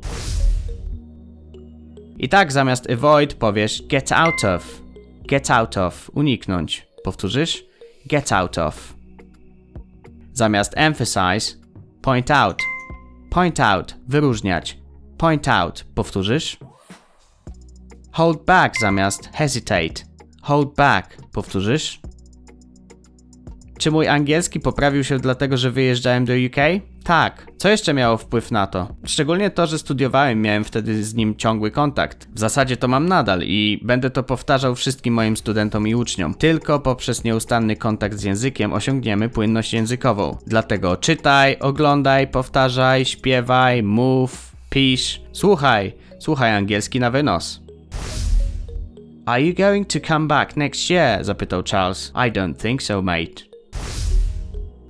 I 2.25 2.28
tak 2.28 2.52
zamiast 2.52 2.90
avoid 2.90 3.35
powiesz 3.35 3.83
get 3.88 4.12
out 4.12 4.45
of. 4.45 4.83
Get 5.28 5.50
out 5.50 5.76
of. 5.76 6.11
Uniknąć. 6.14 6.87
Powtórzysz? 7.02 7.64
Get 8.07 8.33
out 8.33 8.59
of. 8.59 8.95
Zamiast 10.33 10.73
emphasize, 10.76 11.57
point 12.02 12.31
out. 12.31 12.62
Point 13.31 13.61
out. 13.61 13.95
Wyróżniać. 14.09 14.78
Point 15.19 15.49
out. 15.49 15.85
Powtórzysz? 15.95 16.57
Hold 18.12 18.45
back 18.45 18.81
zamiast 18.81 19.28
hesitate. 19.33 20.04
Hold 20.43 20.75
back. 20.75 21.16
Powtórzysz? 21.33 22.00
Czy 23.78 23.90
mój 23.90 24.09
angielski 24.09 24.61
poprawił 24.61 25.04
się 25.04 25.19
dlatego, 25.19 25.57
że 25.57 25.71
wyjeżdżałem 25.71 26.25
do 26.25 26.33
UK? 26.33 26.57
Tak. 27.05 27.47
Co 27.57 27.69
jeszcze 27.69 27.95
miało 27.95 28.17
wpływ 28.17 28.51
na 28.51 28.67
to? 28.67 28.89
Szczególnie 29.07 29.51
to, 29.51 29.67
że 29.67 29.79
studiowałem, 29.79 30.43
miałem 30.43 30.65
wtedy 30.65 31.05
z 31.05 31.15
nim 31.15 31.37
ciągły 31.37 31.71
kontakt. 31.71 32.29
W 32.35 32.39
zasadzie 32.39 32.77
to 32.77 32.89
mam 32.89 33.09
nadal 33.09 33.43
i 33.43 33.81
będę 33.83 34.11
to 34.11 34.23
powtarzał 34.23 34.75
wszystkim 34.75 35.15
moim 35.15 35.37
studentom 35.37 35.89
i 35.89 35.95
uczniom. 35.95 36.35
Tylko 36.35 36.81
poprzez 36.81 37.25
nieustanny 37.25 37.77
kontakt 37.77 38.19
z 38.19 38.23
językiem 38.23 38.73
osiągniemy 38.73 39.29
płynność 39.29 39.73
językową. 39.73 40.37
Dlatego 40.47 40.97
czytaj, 40.97 41.59
oglądaj, 41.59 42.29
powtarzaj, 42.29 43.05
śpiewaj, 43.05 43.83
mów, 43.83 44.53
pisz, 44.71 45.21
słuchaj. 45.33 45.93
Słuchaj 46.19 46.51
angielski 46.55 47.01
na 47.01 47.11
wynos. 47.11 47.61
Are 49.27 49.43
you 49.43 49.55
going 49.55 49.89
to 49.89 50.01
come 50.01 50.27
back 50.27 50.57
next 50.57 50.91
year? 50.91 51.25
zapytał 51.25 51.63
Charles. 51.63 52.13
I 52.15 52.33
don't 52.33 52.63
think 52.63 52.83
so, 52.83 53.03
mate. 53.03 53.54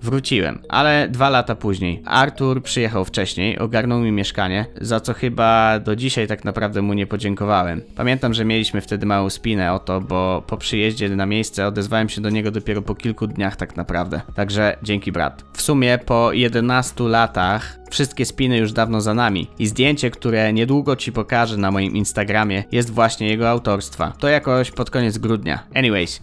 Wróciłem, 0.04 0.58
ale 0.68 1.08
dwa 1.08 1.30
lata 1.30 1.54
później. 1.54 2.02
Artur 2.04 2.62
przyjechał 2.62 3.04
wcześniej, 3.04 3.58
ogarnął 3.58 4.00
mi 4.00 4.12
mieszkanie, 4.12 4.66
za 4.80 5.00
co 5.00 5.14
chyba 5.14 5.80
do 5.80 5.96
dzisiaj 5.96 6.26
tak 6.26 6.44
naprawdę 6.44 6.82
mu 6.82 6.92
nie 6.92 7.06
podziękowałem. 7.06 7.82
Pamiętam, 7.96 8.34
że 8.34 8.44
mieliśmy 8.44 8.80
wtedy 8.80 9.06
małą 9.06 9.30
spinę 9.30 9.72
o 9.72 9.78
to, 9.78 10.00
bo 10.00 10.42
po 10.46 10.56
przyjeździe 10.56 11.08
na 11.08 11.26
miejsce 11.26 11.66
odezwałem 11.66 12.08
się 12.08 12.20
do 12.20 12.30
niego 12.30 12.50
dopiero 12.50 12.82
po 12.82 12.94
kilku 12.94 13.26
dniach 13.26 13.56
tak 13.56 13.76
naprawdę. 13.76 14.20
Także 14.34 14.76
dzięki 14.82 15.12
brat. 15.12 15.44
W 15.52 15.62
sumie 15.62 15.98
po 15.98 16.32
11 16.32 17.04
latach 17.04 17.78
wszystkie 17.90 18.26
spiny 18.26 18.58
już 18.58 18.72
dawno 18.72 19.00
za 19.00 19.14
nami 19.14 19.50
i 19.58 19.66
zdjęcie, 19.66 20.10
które 20.10 20.52
niedługo 20.52 20.96
ci 20.96 21.12
pokażę 21.12 21.56
na 21.56 21.70
moim 21.70 21.96
Instagramie 21.96 22.64
jest 22.72 22.90
właśnie 22.90 23.28
jego 23.28 23.50
autorstwa. 23.50 24.12
To 24.18 24.28
jakoś 24.28 24.70
pod 24.70 24.90
koniec 24.90 25.18
grudnia. 25.18 25.58
Anyways. 25.74 26.20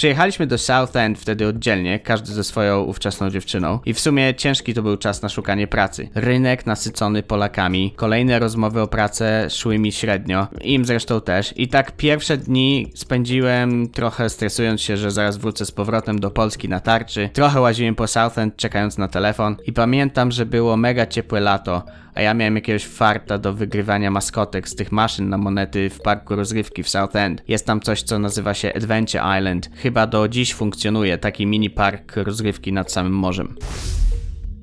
Przyjechaliśmy 0.00 0.46
do 0.46 0.58
Southend 0.58 1.18
wtedy 1.18 1.46
oddzielnie, 1.46 1.98
każdy 1.98 2.32
ze 2.32 2.44
swoją 2.44 2.82
ówczesną 2.82 3.30
dziewczyną 3.30 3.78
i 3.86 3.94
w 3.94 4.00
sumie 4.00 4.34
ciężki 4.34 4.74
to 4.74 4.82
był 4.82 4.96
czas 4.96 5.22
na 5.22 5.28
szukanie 5.28 5.66
pracy. 5.66 6.08
Rynek 6.14 6.66
nasycony 6.66 7.22
Polakami, 7.22 7.92
kolejne 7.96 8.38
rozmowy 8.38 8.80
o 8.80 8.86
pracę 8.86 9.50
szły 9.50 9.78
mi 9.78 9.92
średnio, 9.92 10.46
im 10.64 10.84
zresztą 10.84 11.20
też 11.20 11.54
i 11.56 11.68
tak 11.68 11.96
pierwsze 11.96 12.36
dni 12.36 12.90
spędziłem 12.94 13.88
trochę 13.88 14.30
stresując 14.30 14.80
się, 14.80 14.96
że 14.96 15.10
zaraz 15.10 15.36
wrócę 15.36 15.66
z 15.66 15.70
powrotem 15.70 16.20
do 16.20 16.30
Polski 16.30 16.68
na 16.68 16.80
tarczy. 16.80 17.30
Trochę 17.32 17.60
łaziłem 17.60 17.94
po 17.94 18.06
Southend 18.06 18.56
czekając 18.56 18.98
na 18.98 19.08
telefon 19.08 19.56
i 19.66 19.72
pamiętam, 19.72 20.30
że 20.30 20.46
było 20.46 20.76
mega 20.76 21.06
ciepłe 21.06 21.40
lato, 21.40 21.84
a 22.14 22.20
ja 22.20 22.34
miałem 22.34 22.54
jakiegoś 22.54 22.86
farta 22.86 23.38
do 23.38 23.52
wygrywania 23.52 24.10
maskotek 24.10 24.68
z 24.68 24.74
tych 24.74 24.92
maszyn 24.92 25.28
na 25.28 25.38
monety 25.38 25.90
w 25.90 26.00
parku 26.00 26.36
rozrywki 26.36 26.82
w 26.82 26.88
Southend. 26.88 27.42
Jest 27.48 27.66
tam 27.66 27.80
coś, 27.80 28.02
co 28.02 28.18
nazywa 28.18 28.54
się 28.54 28.74
Adventure 28.74 29.22
Island. 29.38 29.70
Chyba 29.74 30.06
do 30.06 30.28
dziś 30.28 30.54
funkcjonuje 30.54 31.18
taki 31.18 31.46
mini 31.46 31.70
park 31.70 32.16
rozrywki 32.16 32.72
nad 32.72 32.92
samym 32.92 33.12
morzem. 33.12 33.56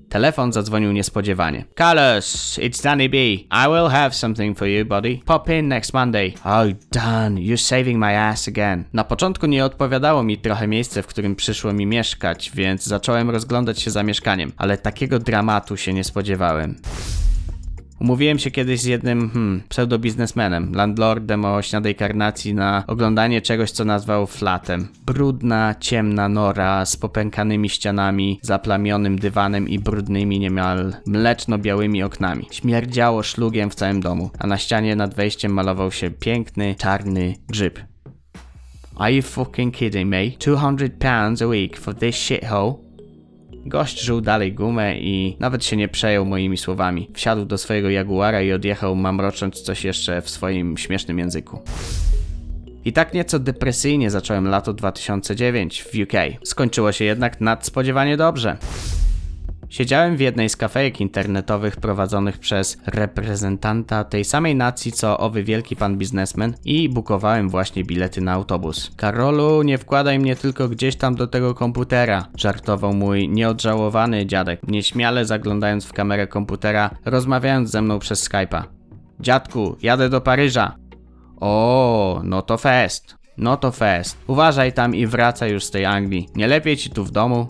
Telefon 0.10 0.54
zadzwonił 0.54 0.92
niespodziewanie. 0.92 1.66
Carlos, 1.78 2.60
it's 2.62 2.84
Danny 2.84 3.10
B. 3.10 3.18
I 3.18 3.68
will 3.68 3.90
have 3.90 4.12
something 4.12 4.58
for 4.58 4.68
you, 4.68 4.86
buddy. 4.86 5.20
Pop 5.26 5.50
in 5.50 5.68
next 5.68 5.94
Monday. 5.94 6.34
Oh, 6.44 6.66
Dan, 6.92 7.36
you're 7.36 7.58
saving 7.58 8.00
my 8.00 8.20
ass 8.20 8.48
again. 8.48 8.84
Na 8.94 9.04
początku 9.04 9.46
nie 9.46 9.66
odpowiadało 9.66 10.24
mi 10.24 10.38
trochę 10.38 10.68
miejsce, 10.68 11.04
w 11.04 11.08
którym 11.08 11.36
przyszło 11.36 11.74
mi 11.74 11.86
mieszkać, 11.86 12.52
więc 12.56 12.84
zacząłem 12.84 13.30
rozglądać 13.30 13.80
się 13.80 13.92
za 13.92 14.04
mieszkaniem, 14.04 14.52
ale 14.58 14.78
takiego 14.78 15.20
dramatu 15.20 15.78
się 15.78 15.94
nie 15.94 16.04
spodziewałem. 16.04 16.76
Umówiłem 18.00 18.40
się 18.40 18.52
kiedyś 18.52 18.80
z 18.80 18.86
jednym 18.86 19.30
hmm, 19.30 19.62
pseudobiznesmenem, 19.70 20.72
landlordem 20.76 21.46
o 21.46 21.62
śniadej 21.62 21.96
karnacji 21.96 22.54
na 22.54 22.84
oglądanie 22.88 23.42
czegoś, 23.42 23.72
co 23.72 23.86
nazwał 23.86 24.28
flatem. 24.28 24.88
Brudna, 25.06 25.76
ciemna 25.80 26.30
nora 26.30 26.86
z 26.86 26.98
popękanymi 26.98 27.70
ścianami, 27.70 28.40
zaplamionym 28.42 29.20
dywanem 29.20 29.70
i 29.70 29.80
brudnymi, 29.80 30.40
niemal 30.40 30.94
mleczno-białymi 31.08 32.04
oknami. 32.04 32.48
Śmierdziało 32.52 33.24
szlugiem 33.24 33.70
w 33.70 33.76
całym 33.76 34.02
domu, 34.02 34.32
a 34.40 34.48
na 34.48 34.58
ścianie 34.58 34.96
nad 34.96 35.16
wejściem 35.16 35.54
malował 35.54 35.92
się 35.92 36.10
piękny, 36.10 36.76
czarny 36.76 37.36
grzyb. 37.50 37.80
Are 38.96 39.14
you 39.14 39.22
fucking 39.22 39.76
kidding 39.76 40.10
me? 40.10 40.32
200 40.40 40.90
pounds 40.90 41.42
a 41.42 41.48
week 41.48 41.78
for 41.78 41.96
this 41.96 42.16
shithole? 42.16 42.87
Gość 43.68 44.02
żył 44.02 44.22
dalej 44.22 44.54
gumę 44.54 44.98
i 44.98 45.38
nawet 45.40 45.66
się 45.66 45.78
nie 45.78 45.88
przejął 45.88 46.26
moimi 46.26 46.58
słowami. 46.58 47.10
Wsiadł 47.14 47.46
do 47.46 47.58
swojego 47.58 47.90
Jaguara 47.90 48.42
i 48.42 48.52
odjechał 48.52 48.96
mamrocząc 48.96 49.62
coś 49.62 49.84
jeszcze 49.84 50.22
w 50.22 50.30
swoim 50.30 50.78
śmiesznym 50.78 51.20
języku. 51.20 51.60
I 52.86 52.94
tak 52.94 53.14
nieco 53.14 53.40
depresyjnie 53.40 54.12
zacząłem 54.12 54.48
lato 54.48 54.74
2009 54.74 55.84
w 55.84 55.88
UK. 55.88 56.14
Skończyło 56.44 56.92
się 56.92 57.06
jednak 57.06 57.42
nadspodziewanie 57.42 58.18
dobrze. 58.18 58.58
Siedziałem 59.70 60.18
w 60.18 60.20
jednej 60.20 60.50
z 60.50 60.56
kafejek 60.56 61.02
internetowych 61.02 61.76
prowadzonych 61.76 62.38
przez 62.38 62.78
reprezentanta 62.86 64.04
tej 64.04 64.26
samej 64.26 64.56
nacji 64.56 64.92
co 64.92 65.18
owy 65.18 65.44
wielki 65.44 65.76
pan 65.76 65.98
biznesmen 65.98 66.54
i 66.66 66.90
bukowałem 66.90 67.50
właśnie 67.50 67.84
bilety 67.84 68.22
na 68.22 68.34
autobus. 68.34 68.92
Karolu, 68.96 69.64
nie 69.64 69.78
wkładaj 69.78 70.20
mnie 70.20 70.36
tylko 70.36 70.70
gdzieś 70.70 70.96
tam 70.96 71.16
do 71.16 71.28
tego 71.28 71.54
komputera, 71.56 72.28
żartował 72.38 72.94
mój 72.94 73.30
nieodżałowany 73.30 74.26
dziadek, 74.26 74.60
nieśmiale 74.68 75.26
zaglądając 75.26 75.86
w 75.86 75.94
kamerę 75.94 76.28
komputera, 76.28 76.90
rozmawiając 77.06 77.72
ze 77.72 77.82
mną 77.82 78.00
przez 78.00 78.30
Skype'a. 78.30 78.64
Dziadku, 79.20 79.76
jadę 79.82 80.10
do 80.10 80.22
Paryża. 80.22 80.76
O, 81.40 82.22
no 82.24 82.42
to 82.42 82.58
fest. 82.58 83.18
No 83.38 83.58
to 83.58 83.72
fest. 83.72 84.18
Uważaj 84.28 84.74
tam 84.74 84.96
i 84.96 85.08
wracaj 85.08 85.52
już 85.52 85.64
z 85.64 85.72
tej 85.72 85.86
Anglii. 85.86 86.30
Nie 86.36 86.48
lepiej 86.48 86.78
ci 86.78 86.90
tu 86.90 87.04
w 87.04 87.12
domu? 87.12 87.48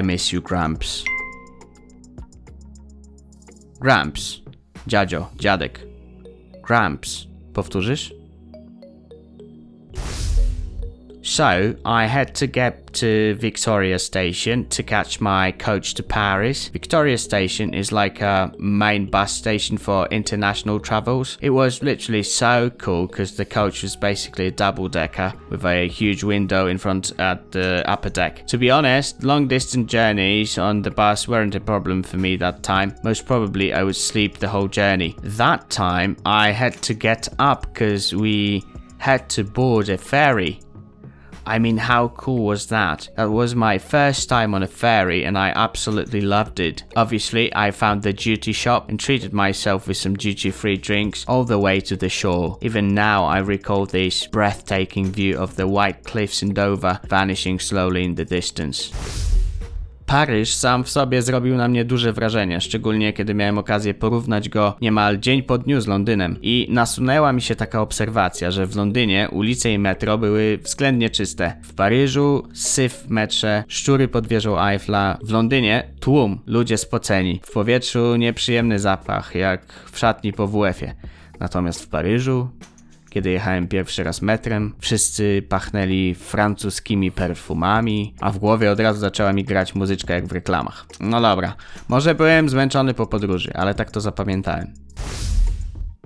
I 0.00 0.06
miss 0.06 0.32
you, 0.32 0.42
Gramps. 0.42 1.11
Gramps. 3.82 4.40
Dziadzio, 4.86 5.28
dziadek. 5.38 5.86
Gramps. 6.66 7.26
Powtórzysz? 7.54 8.14
So, 11.24 11.76
I 11.84 12.06
had 12.06 12.34
to 12.36 12.48
get 12.48 12.92
to 12.94 13.34
Victoria 13.36 13.98
Station 13.98 14.68
to 14.70 14.82
catch 14.82 15.20
my 15.20 15.52
coach 15.52 15.94
to 15.94 16.02
Paris. 16.02 16.68
Victoria 16.68 17.16
Station 17.16 17.72
is 17.74 17.92
like 17.92 18.20
a 18.20 18.52
main 18.58 19.06
bus 19.06 19.32
station 19.32 19.78
for 19.78 20.06
international 20.08 20.80
travels. 20.80 21.38
It 21.40 21.50
was 21.50 21.82
literally 21.82 22.24
so 22.24 22.70
cool 22.70 23.06
because 23.06 23.36
the 23.36 23.44
coach 23.44 23.82
was 23.82 23.94
basically 23.94 24.48
a 24.48 24.50
double 24.50 24.88
decker 24.88 25.32
with 25.48 25.64
a 25.64 25.88
huge 25.88 26.24
window 26.24 26.66
in 26.66 26.76
front 26.76 27.18
at 27.20 27.52
the 27.52 27.88
upper 27.88 28.10
deck. 28.10 28.46
To 28.48 28.58
be 28.58 28.70
honest, 28.70 29.22
long 29.22 29.46
distance 29.46 29.90
journeys 29.90 30.58
on 30.58 30.82
the 30.82 30.90
bus 30.90 31.28
weren't 31.28 31.54
a 31.54 31.60
problem 31.60 32.02
for 32.02 32.16
me 32.16 32.36
that 32.36 32.62
time. 32.62 32.96
Most 33.04 33.26
probably, 33.26 33.72
I 33.72 33.84
would 33.84 33.96
sleep 33.96 34.38
the 34.38 34.48
whole 34.48 34.68
journey. 34.68 35.16
That 35.22 35.70
time, 35.70 36.16
I 36.26 36.50
had 36.50 36.82
to 36.82 36.94
get 36.94 37.28
up 37.38 37.72
because 37.72 38.12
we 38.12 38.64
had 38.98 39.28
to 39.30 39.44
board 39.44 39.88
a 39.88 39.96
ferry. 39.96 40.60
I 41.46 41.58
mean, 41.58 41.76
how 41.76 42.08
cool 42.08 42.44
was 42.44 42.66
that? 42.66 43.08
That 43.16 43.30
was 43.30 43.54
my 43.54 43.78
first 43.78 44.28
time 44.28 44.54
on 44.54 44.62
a 44.62 44.68
ferry 44.68 45.24
and 45.24 45.36
I 45.36 45.50
absolutely 45.50 46.20
loved 46.20 46.60
it. 46.60 46.84
Obviously, 46.96 47.54
I 47.54 47.70
found 47.70 48.02
the 48.02 48.12
duty 48.12 48.52
shop 48.52 48.88
and 48.88 48.98
treated 48.98 49.32
myself 49.32 49.88
with 49.88 49.96
some 49.96 50.16
duty 50.16 50.50
free 50.50 50.76
drinks 50.76 51.24
all 51.26 51.44
the 51.44 51.58
way 51.58 51.80
to 51.80 51.96
the 51.96 52.08
shore. 52.08 52.58
Even 52.60 52.94
now, 52.94 53.24
I 53.24 53.38
recall 53.38 53.86
this 53.86 54.26
breathtaking 54.26 55.10
view 55.12 55.38
of 55.38 55.56
the 55.56 55.66
white 55.66 56.04
cliffs 56.04 56.42
in 56.42 56.54
Dover 56.54 57.00
vanishing 57.08 57.58
slowly 57.58 58.04
in 58.04 58.14
the 58.14 58.24
distance. 58.24 59.31
Paryż 60.12 60.54
sam 60.54 60.84
w 60.84 60.90
sobie 60.90 61.22
zrobił 61.22 61.56
na 61.56 61.68
mnie 61.68 61.84
duże 61.84 62.12
wrażenie, 62.12 62.60
szczególnie 62.60 63.12
kiedy 63.12 63.34
miałem 63.34 63.58
okazję 63.58 63.94
porównać 63.94 64.48
go 64.48 64.76
niemal 64.80 65.18
dzień 65.18 65.42
po 65.42 65.58
dniu 65.58 65.80
z 65.80 65.86
Londynem. 65.86 66.36
I 66.42 66.66
nasunęła 66.70 67.32
mi 67.32 67.42
się 67.42 67.56
taka 67.56 67.80
obserwacja, 67.80 68.50
że 68.50 68.66
w 68.66 68.76
Londynie 68.76 69.28
ulice 69.30 69.72
i 69.72 69.78
metro 69.78 70.18
były 70.18 70.58
względnie 70.62 71.10
czyste. 71.10 71.56
W 71.62 71.74
Paryżu 71.74 72.48
syf 72.54 72.92
w 72.92 73.10
metrze, 73.10 73.64
szczury 73.68 74.08
pod 74.08 74.26
wieżą 74.26 74.60
Eiffla. 74.60 75.18
W 75.22 75.30
Londynie 75.30 75.88
tłum, 76.00 76.38
ludzie 76.46 76.78
spoceni. 76.78 77.40
W 77.44 77.52
powietrzu 77.52 78.16
nieprzyjemny 78.16 78.78
zapach, 78.78 79.34
jak 79.34 79.72
w 79.92 79.98
szatni 79.98 80.32
po 80.32 80.46
WF-ie. 80.46 80.94
Natomiast 81.40 81.82
w 81.82 81.88
Paryżu 81.88 82.48
kiedy 83.12 83.30
jechałem 83.30 83.68
pierwszy 83.68 84.04
raz 84.04 84.22
metrem, 84.22 84.74
wszyscy 84.78 85.42
pachnęli 85.48 86.14
francuskimi 86.14 87.10
perfumami, 87.10 88.14
a 88.20 88.30
w 88.30 88.38
głowie 88.38 88.72
od 88.72 88.80
razu 88.80 89.00
zaczęła 89.00 89.32
mi 89.32 89.44
grać 89.44 89.74
muzyczka 89.74 90.14
jak 90.14 90.26
w 90.26 90.32
reklamach. 90.32 90.86
No 91.00 91.20
dobra, 91.20 91.54
może 91.88 92.14
byłem 92.14 92.48
zmęczony 92.48 92.94
po 92.94 93.06
podróży, 93.06 93.52
ale 93.54 93.74
tak 93.74 93.90
to 93.90 94.00
zapamiętałem. 94.00 94.74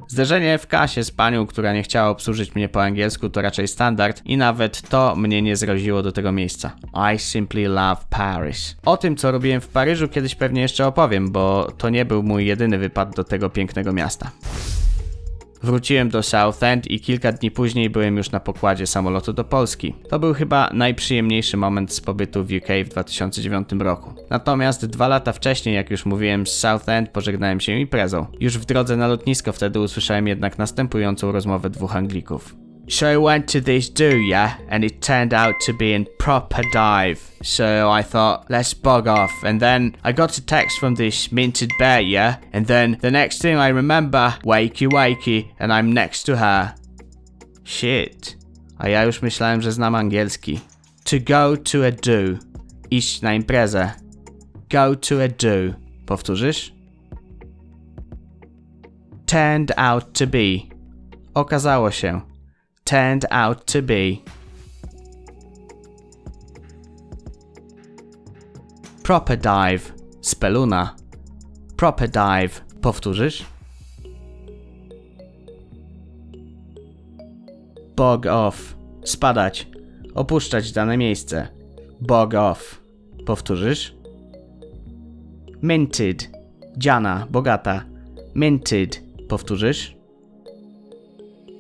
Zderzenie 0.09 0.59
w 0.59 0.66
kasie 0.66 1.05
z 1.05 1.11
panią, 1.11 1.47
która 1.47 1.73
nie 1.73 1.83
chciała 1.83 2.09
obsłużyć 2.09 2.55
mnie 2.55 2.69
po 2.69 2.83
angielsku, 2.83 3.29
to 3.29 3.42
raczej 3.42 3.69
standard 3.69 4.23
i 4.25 4.37
nawet 4.37 4.88
to 4.88 5.16
mnie 5.16 5.42
nie 5.42 5.57
zroziło 5.57 6.03
do 6.03 6.12
tego 6.12 6.33
miejsca. 6.33 6.77
I 7.14 7.19
simply 7.19 7.69
love 7.69 8.03
Paris. 8.11 8.77
O 8.85 8.97
tym, 8.97 9.16
co 9.16 9.33
robiłem 9.33 9.61
w 9.61 9.69
Paryżu, 9.69 10.09
kiedyś 10.09 10.35
pewnie 10.35 10.62
jeszcze 10.62 10.87
opowiem, 10.87 11.31
bo 11.31 11.73
to 11.79 11.90
nie 11.90 12.05
był 12.05 12.23
mój 12.23 12.47
jedyny 12.47 12.79
wypad 12.79 13.16
do 13.16 13.25
tego 13.25 13.51
pięknego 13.51 13.92
miasta. 13.92 14.31
Wróciłem 15.66 16.09
do 16.09 16.22
Southend 16.22 16.90
i 16.90 17.00
kilka 17.00 17.33
dni 17.33 17.50
później 17.50 17.90
byłem 17.90 18.16
już 18.16 18.31
na 18.31 18.40
pokładzie 18.40 18.87
samolotu 18.87 19.33
do 19.33 19.44
Polski. 19.44 19.94
To 20.09 20.18
był 20.18 20.35
chyba 20.35 20.70
najprzyjemniejszy 20.72 21.57
moment 21.57 21.92
z 21.92 22.00
pobytu 22.00 22.44
w 22.44 22.52
UK 22.52 22.68
w 22.85 22.88
2009 22.88 23.68
roku. 23.79 24.14
Natomiast 24.31 24.87
dwa 24.87 25.09
lata 25.09 25.33
wcześniej, 25.33 25.74
jak 25.74 25.90
już 25.90 26.07
mówiłem, 26.07 26.46
z 26.46 26.52
Southend 26.52 27.11
pożegnałem 27.11 27.61
się 27.61 27.72
imprezą. 27.72 28.26
Już 28.40 28.59
w 28.59 28.64
drodze 28.64 28.96
na 28.96 29.09
lotnisko 29.09 29.52
wtedy 29.52 29.81
usłyszałem 29.81 30.29
jednak 30.29 30.59
następującą 30.59 31.33
rozmowę 31.33 31.70
dwóch 31.70 31.96
Anglików. 31.96 32.65
So 32.88 33.12
I 33.12 33.16
went 33.16 33.49
to 33.49 33.61
this 33.61 33.88
do, 33.88 34.16
yeah, 34.16 34.59
and 34.68 34.85
it 34.85 35.03
turned 35.03 35.35
out 35.35 35.59
to 35.62 35.72
be 35.72 35.92
in 35.92 36.07
proper 36.18 36.62
dive. 36.72 37.20
So 37.42 37.90
I 37.90 38.03
thought, 38.03 38.49
let's 38.49 38.75
bug 38.75 39.09
off. 39.09 39.33
And 39.42 39.61
then 39.61 39.96
I 40.05 40.12
got 40.12 40.38
a 40.38 40.46
text 40.46 40.79
from 40.79 40.94
this 40.94 41.33
minted 41.33 41.72
bear, 41.79 42.01
yeah, 42.01 42.37
and 42.53 42.66
then 42.66 42.99
the 43.01 43.11
next 43.11 43.42
thing 43.42 43.57
I 43.57 43.68
remember, 43.68 44.35
wakey 44.44 44.88
wakey, 44.88 45.49
and 45.59 45.72
I'm 45.72 45.92
next 45.92 46.25
to 46.25 46.37
her. 46.37 46.75
Shit. 47.64 48.37
A 48.79 48.88
ja 48.88 49.05
już 49.05 49.22
myślałem, 49.22 49.62
że 49.62 49.72
znam 49.72 49.94
angielski. 49.94 50.61
To 51.05 51.18
go 51.18 51.57
to 51.57 51.87
a 51.87 51.90
do. 51.90 52.38
Iść 52.90 53.22
na 53.22 53.35
imprezę. 53.35 53.90
Go 54.68 54.96
to 54.96 55.22
a 55.22 55.29
do. 55.29 55.75
Powtórzysz? 56.07 56.72
Turned 59.27 59.72
out 59.77 60.12
to 60.12 60.27
be. 60.27 60.77
Okazało 61.35 61.90
się 61.90 62.36
turned 62.87 63.27
out 63.31 63.66
to 63.66 63.83
be. 63.83 64.22
Proper 69.03 69.37
dive, 69.37 69.92
speluna. 70.20 70.96
Proper 71.77 72.09
dive, 72.09 72.61
powtórzysz? 72.81 73.44
Bog 77.96 78.27
off, 78.27 78.77
spadać, 79.05 79.68
opuszczać 80.14 80.72
dane 80.72 80.96
miejsce. 80.96 81.49
Bog 82.01 82.35
off, 82.35 82.81
powtórzysz? 83.27 83.94
Minted, 85.62 86.31
dziana, 86.77 87.27
bogata. 87.31 87.85
Minted, 88.35 89.03
powtórzysz? 89.29 89.95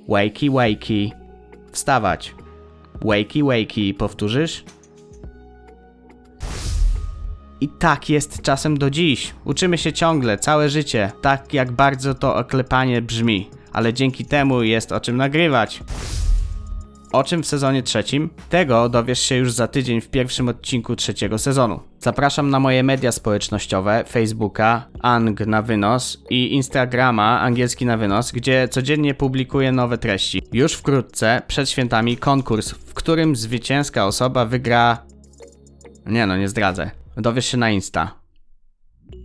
Wakey, 0.08 0.50
wakey. 0.50 1.12
Wstawać. 1.72 2.34
Wakey, 3.04 3.42
wakey. 3.42 3.94
Powtórzysz? 3.94 4.64
I 7.60 7.68
tak 7.68 8.08
jest 8.08 8.42
czasem 8.42 8.78
do 8.78 8.90
dziś. 8.90 9.34
Uczymy 9.44 9.78
się 9.78 9.92
ciągle, 9.92 10.38
całe 10.38 10.68
życie. 10.68 11.12
Tak 11.22 11.54
jak 11.54 11.72
bardzo 11.72 12.14
to 12.14 12.36
oklepanie 12.36 13.02
brzmi. 13.02 13.50
Ale 13.72 13.94
dzięki 13.94 14.24
temu 14.24 14.62
jest 14.62 14.92
o 14.92 15.00
czym 15.00 15.16
nagrywać. 15.16 15.80
O 17.12 17.24
czym 17.24 17.42
w 17.42 17.46
sezonie 17.46 17.82
trzecim? 17.82 18.30
Tego 18.48 18.88
dowiesz 18.88 19.20
się 19.20 19.34
już 19.34 19.52
za 19.52 19.68
tydzień 19.68 20.00
w 20.00 20.08
pierwszym 20.08 20.48
odcinku 20.48 20.96
trzeciego 20.96 21.38
sezonu. 21.38 21.80
Zapraszam 22.00 22.50
na 22.50 22.60
moje 22.60 22.82
media 22.82 23.12
społecznościowe, 23.12 24.04
Facebooka, 24.08 24.88
Ang 25.02 25.40
na 25.40 25.62
wynos 25.62 26.22
i 26.30 26.54
Instagrama 26.54 27.40
angielski 27.40 27.86
na 27.86 27.96
wynos, 27.96 28.32
gdzie 28.32 28.68
codziennie 28.68 29.14
publikuję 29.14 29.72
nowe 29.72 29.98
treści. 29.98 30.42
Już 30.52 30.72
wkrótce, 30.72 31.42
przed 31.46 31.70
świętami, 31.70 32.16
konkurs, 32.16 32.70
w 32.70 32.94
którym 32.94 33.36
zwycięska 33.36 34.06
osoba 34.06 34.44
wygra... 34.44 35.06
Nie 36.06 36.26
no, 36.26 36.36
nie 36.36 36.48
zdradzę. 36.48 36.90
Dowiesz 37.16 37.46
się 37.46 37.56
na 37.56 37.70
Insta. 37.70 38.25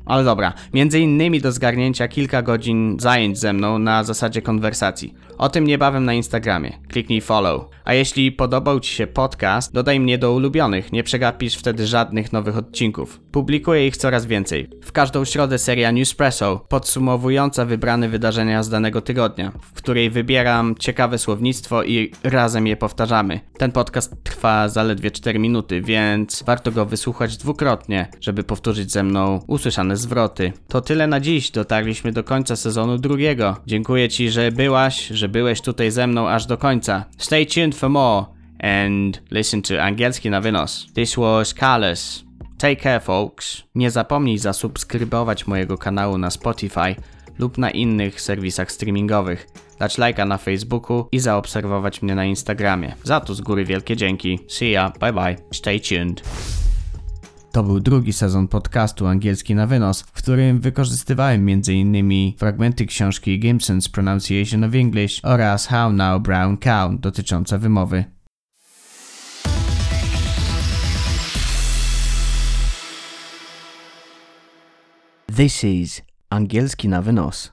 Ale 0.05 0.23
dobra, 0.23 0.53
między 0.73 0.99
innymi 0.99 1.41
do 1.41 1.51
zgarnięcia 1.51 2.07
kilka 2.07 2.41
godzin 2.41 2.97
zajęć 2.99 3.39
ze 3.39 3.53
mną 3.53 3.79
na 3.79 4.03
zasadzie 4.03 4.41
konwersacji. 4.41 5.13
O 5.37 5.49
tym 5.49 5.67
niebawem 5.67 6.05
na 6.05 6.13
Instagramie. 6.13 6.71
Kliknij 6.87 7.21
follow. 7.21 7.65
A 7.85 7.93
jeśli 7.93 8.31
podobał 8.31 8.79
Ci 8.79 8.95
się 8.95 9.07
podcast, 9.07 9.73
dodaj 9.73 9.99
mnie 9.99 10.17
do 10.17 10.33
ulubionych, 10.33 10.91
nie 10.91 11.03
przegapisz 11.03 11.55
wtedy 11.55 11.87
żadnych 11.87 12.33
nowych 12.33 12.57
odcinków. 12.57 13.19
Publikuję 13.31 13.87
ich 13.87 13.97
coraz 13.97 14.25
więcej. 14.25 14.69
W 14.83 14.91
każdą 14.91 15.25
środę 15.25 15.57
seria 15.57 15.91
Newspresso, 15.91 16.65
podsumowująca 16.69 17.65
wybrane 17.65 18.09
wydarzenia 18.09 18.63
z 18.63 18.69
danego 18.69 19.01
tygodnia, 19.01 19.51
w 19.61 19.73
której 19.73 20.09
wybieram 20.09 20.75
ciekawe 20.79 21.17
słownictwo 21.17 21.83
i 21.83 22.11
razem 22.23 22.67
je 22.67 22.77
powtarzamy. 22.77 23.39
Ten 23.57 23.71
podcast 23.71 24.23
trwa 24.23 24.69
zaledwie 24.69 25.11
4 25.11 25.39
minuty, 25.39 25.81
więc 25.81 26.43
warto 26.43 26.71
go 26.71 26.85
wysłuchać 26.85 27.37
dwukrotnie, 27.37 28.07
żeby 28.19 28.43
powtórzyć 28.43 28.91
ze 28.91 29.03
mną 29.03 29.39
usłyszane 29.47 29.90
zwroty. 29.97 30.53
To 30.67 30.81
tyle 30.81 31.07
na 31.07 31.19
dziś, 31.19 31.51
dotarliśmy 31.51 32.11
do 32.11 32.23
końca 32.23 32.55
sezonu 32.55 32.97
drugiego. 32.97 33.57
Dziękuję 33.65 34.09
Ci, 34.09 34.29
że 34.29 34.51
byłaś, 34.51 35.07
że 35.07 35.29
byłeś 35.29 35.61
tutaj 35.61 35.91
ze 35.91 36.07
mną 36.07 36.29
aż 36.29 36.45
do 36.45 36.57
końca. 36.57 37.05
Stay 37.17 37.45
tuned 37.45 37.75
for 37.75 37.89
more 37.89 38.25
and 38.63 39.21
listen 39.31 39.61
to 39.61 39.83
Angielski 39.83 40.29
na 40.29 40.41
wynos. 40.41 40.87
This 40.93 41.15
was 41.15 41.53
Carlos. 41.53 42.23
Take 42.57 42.75
care, 42.75 43.01
folks. 43.01 43.63
Nie 43.75 43.91
zapomnij 43.91 44.37
zasubskrybować 44.37 45.47
mojego 45.47 45.77
kanału 45.77 46.17
na 46.17 46.29
Spotify 46.29 46.95
lub 47.39 47.57
na 47.57 47.71
innych 47.71 48.21
serwisach 48.21 48.71
streamingowych, 48.71 49.47
dać 49.79 49.97
lajka 49.97 50.25
na 50.25 50.37
Facebooku 50.37 51.07
i 51.11 51.19
zaobserwować 51.19 52.01
mnie 52.01 52.15
na 52.15 52.25
Instagramie. 52.25 52.95
Za 53.03 53.19
to 53.19 53.35
z 53.35 53.41
góry 53.41 53.65
wielkie 53.65 53.95
dzięki. 53.95 54.39
See 54.47 54.71
ya, 54.71 54.93
bye 54.99 55.13
bye, 55.13 55.35
stay 55.51 55.79
tuned. 55.79 56.21
To 57.51 57.63
był 57.63 57.79
drugi 57.79 58.13
sezon 58.13 58.47
podcastu 58.47 59.07
Angielski 59.07 59.55
na 59.55 59.67
wynos, 59.67 60.01
w 60.01 60.11
którym 60.11 60.59
wykorzystywałem 60.59 61.49
m.in. 61.49 62.37
fragmenty 62.37 62.85
książki 62.85 63.39
Gibson's 63.39 63.91
Pronunciation 63.91 64.63
of 64.63 64.75
English 64.75 65.19
oraz 65.23 65.67
How 65.67 65.93
Now 65.93 66.21
Brown 66.21 66.57
Cow 66.57 66.91
dotyczące 66.99 67.59
wymowy. 67.59 68.05
This 75.35 75.63
is 75.63 76.01
Angielski 76.29 76.89
na 76.89 77.01
wynos. 77.01 77.51